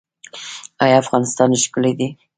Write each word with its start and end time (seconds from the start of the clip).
آیا 0.83 0.95
افغانستان 1.03 1.49
ښکلی 1.63 1.93
دی؟ 1.99 2.07